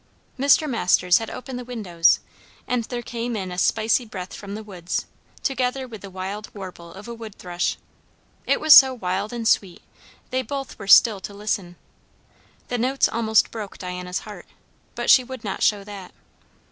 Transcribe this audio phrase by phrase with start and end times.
[0.39, 0.67] Mr.
[0.67, 2.21] Masters had opened the windows,
[2.67, 5.05] and there came in a spicy breath from the woods,
[5.43, 7.77] together with the wild warble of a wood thrush.
[8.47, 9.83] It was so wild and sweet,
[10.31, 11.75] they both were still to listen.
[12.69, 14.47] The notes almost broke Diana's heart,
[14.95, 16.11] but she would not show that.